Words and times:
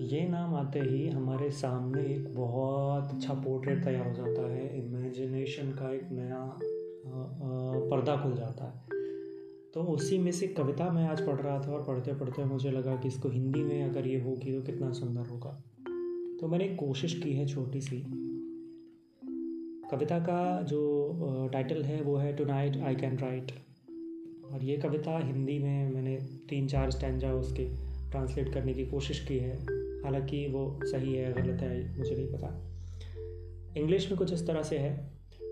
ये 0.00 0.28
नाम 0.28 0.54
आते 0.54 0.78
ही 0.78 1.08
हमारे 1.08 1.50
सामने 1.50 2.02
एक 2.02 2.34
बहुत 2.34 3.04
अच्छा 3.04 3.34
पोर्ट्रेट 3.34 3.84
तैयार 3.84 4.08
हो 4.08 4.14
जाता 4.14 4.52
है। 4.52 4.86
इमेजिनेशन 4.86 5.70
का 5.70 5.94
एक 5.94 6.08
नया 6.12 6.58
पर्दा 7.90 8.16
खुल 8.16 8.32
जाता 8.32 8.64
है। 8.64 8.82
तो 9.74 9.80
उसी 9.80 10.18
में 10.18 10.32
से 10.32 10.46
कविता 10.46 10.90
मैं 10.90 11.08
आज 11.08 11.26
पढ़ 11.26 11.36
रहा 11.36 11.60
था 11.60 11.72
और 11.72 11.84
पढ़ते 11.84 12.12
पढ़ते 12.12 12.44
मुझे 12.44 12.70
लगा 12.70 12.96
कि 12.96 13.08
इसको 13.08 13.28
हिंदी 13.28 13.62
में 13.62 13.90
अगर 13.90 14.06
ये 14.06 14.20
होगी 14.20 14.52
तो 14.52 14.62
कितना 14.62 14.92
सुंदर 14.92 15.20
होगा। 15.20 15.62
तो 16.40 16.48
मैंने 16.48 16.68
कोशिश 16.68 17.14
की 17.14 17.32
है 17.32 17.46
छोटी 17.46 17.80
सी। 17.80 18.04
कविता 19.90 20.18
का 20.18 20.62
जो 20.62 21.50
टाइटल 21.52 21.82
है 21.82 22.02
वो 22.02 22.16
है 22.16 22.36
to 22.36 22.44
night 22.44 22.76
I 22.76 22.94
can 22.94 23.18
write 23.18 23.52
और 24.52 24.64
ये 24.64 24.76
कविता 24.76 25.18
हिंदी 25.18 25.58
में 25.58 25.90
मैंने 25.90 26.16
तीन 26.48 26.66
चार 26.68 26.90
स्टैंडा 26.90 27.32
उसके 27.32 27.64
ट्रांसलेट 28.10 28.52
करने 28.54 28.74
की 28.74 28.86
कोशिश 28.86 29.20
की 29.20 29.38
है। 29.38 29.56
हालाँकि 30.04 30.46
वो 30.46 30.80
सही 30.84 31.14
है, 31.14 31.32
गलत 31.32 31.60
है, 31.60 31.98
मुझे 31.98 32.14
नहीं 32.14 32.26
पता। 32.32 33.80
इंग्लिश 33.80 34.08
में 34.10 34.18
कुछ 34.18 34.32
इस 34.32 34.46
तरह 34.46 34.62
से 34.62 34.78
है। 34.78 34.92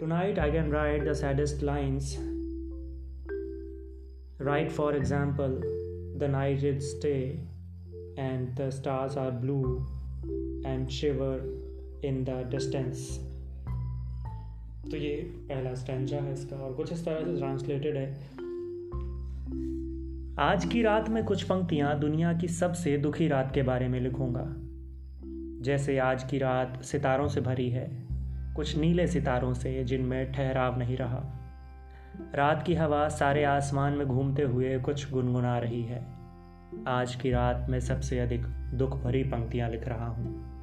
Tonight 0.06 0.38
I 0.38 0.52
can 0.52 0.70
write 0.72 1.04
the 1.08 1.12
saddest 1.12 1.62
lines 1.62 2.16
write 4.40 4.70
for 4.70 4.96
example 4.96 5.60
the 6.18 6.30
night 6.30 6.64
is 6.64 6.80
starry 6.80 7.14
and 8.18 8.48
the 8.56 8.70
stars 8.70 9.18
are 9.18 9.30
blue 9.30 9.60
and 10.66 10.88
shiver 10.88 12.02
in 12.04 12.24
the 12.24 12.30
distance 12.50 13.08
तो 14.90 14.96
ये 14.96 15.14
पहला 15.48 15.74
स्टैंडा 15.74 16.16
है 16.16 16.32
इसका 16.32 16.56
और 16.56 16.74
कुछ 16.74 16.92
इस 16.92 17.04
तरह 17.04 17.24
से 17.24 17.36
ट्रांसलेटेड 17.36 17.96
है। 17.96 18.45
आज 20.40 20.64
की 20.64 20.82
रात 20.82 21.08
में 21.08 21.24
कुछ 21.24 21.42
पंक्तियाँ 21.42 21.98
दुनिया 21.98 22.32
की 22.32 22.48
सबसे 22.48 22.98
दुखी 22.98 23.28
रात 23.28 23.52
के 23.54 23.62
बारे 23.62 23.88
में 23.88 24.00
लिखूँगा। 24.00 24.44
जैसे 25.64 25.98
आज 25.98 26.24
की 26.24 26.38
रात 26.38 26.82
सितारों 26.82 27.28
से 27.28 27.40
भरी 27.40 27.70
है, 27.70 28.06
कुछ 28.56 28.78
नीले 28.78 29.06
सितारों 29.06 29.54
से 29.54 29.84
जिनमें 29.84 30.32
ठहराव 30.32 30.78
नहीं 30.78 30.96
रहा। 30.96 31.24
रात 32.34 32.62
की 32.62 32.74
हवा 32.74 33.08
सारे 33.08 33.44
आसमान 33.44 33.92
में 33.92 34.06
घूमते 34.06 34.42
हुए 34.42 34.78
कुछ 34.78 35.12
गुनगुना 35.12 35.58
रही 35.58 35.82
है। 35.82 36.06
आज 36.88 37.14
की 37.14 37.30
रात 37.30 37.66
में 37.70 37.80
सबसे 37.80 38.18
अधिक 38.18 38.42
दुख 38.74 39.02
भरी 39.02 39.22
पंक्तियाँ 39.22 39.70
लिख 39.70 39.88
रहा 39.88 40.06
हूँ। 40.06 40.56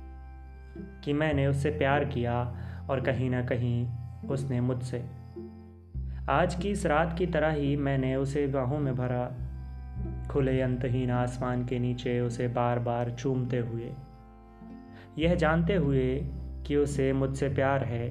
कि 1.04 1.14
मैंने 1.14 1.48
उससे 1.48 1.70
प्यार 1.70 2.06
किया 2.06 2.58
और 2.90 3.02
कहीं 3.02 3.30
ना 3.30 3.42
कहीं 3.42 3.90
उसने 4.28 4.62
मुझसे। 4.62 5.06
आज 6.30 6.56
की 6.56 6.70
इस 6.70 6.86
रात 6.86 7.18
की 7.18 7.26
तरह 7.26 7.50
ही 7.50 7.76
मैंने 7.76 8.16
उसे 8.16 8.48
बाहों 8.48 8.80
में 8.80 8.96
भरा 8.96 9.50
खुले 10.34 10.62
अंतहीन 10.62 11.12
आसमान 11.12 11.66
के 11.66 11.80
नीचे 11.80 12.20
उसे 12.20 12.48
बार 12.48 12.80
बार 12.80 13.12
चूमते 13.12 13.58
हुए। 13.58 13.92
यह 15.18 15.36
जानते 15.36 15.76
हुए 15.76 16.26
कि 16.68 16.76
उसे 16.76 17.14
मुझसे 17.14 17.50
प्यार 17.50 17.84
है 17.84 18.10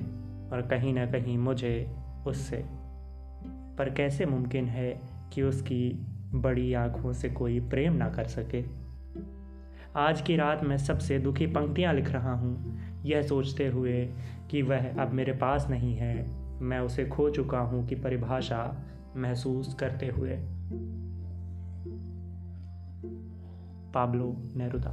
और 0.53 0.69
कहीं 0.71 0.95
ना 0.95 1.07
कहीं 1.07 1.39
मुझे 1.39 1.91
उससे। 2.27 2.65
पर 3.79 3.95
कैसे 3.97 4.27
मुमकिन 4.27 4.65
है 4.65 5.01
कि 5.33 5.43
उसकी 5.43 6.07
बड़ी 6.35 6.75
आँखों 6.75 7.13
से 7.13 7.31
कोई 7.31 7.61
प्रेम 7.61 7.93
ना 7.93 8.09
कर 8.09 8.25
सके? 8.25 8.65
आज 9.97 10.21
की 10.21 10.37
रात 10.37 10.65
मैं 10.65 10.79
सबसे 10.79 11.19
दुखी 11.19 11.47
पंक्तियाँ 11.47 11.95
लिख 11.95 12.11
रहा 12.11 12.33
हूँ। 12.33 12.79
यह 13.05 13.23
सोचते 13.23 13.67
हुए 13.67 14.09
कि 14.51 14.63
वह 14.63 15.03
अब 15.03 15.13
मेरे 15.13 15.33
पास 15.33 15.67
नहीं 15.71 15.95
है, 15.95 16.31
मैं 16.61 16.81
उसे 16.81 17.05
खो 17.05 17.31
चुका 17.31 17.59
हूँ 17.59 17.87
कि 17.87 17.95
परिभाषा 17.95 18.85
महसूस 19.17 19.75
करते 19.75 20.07
हुए। 20.07 20.39
Pablo 23.93 24.37
Neruda. 24.55 24.93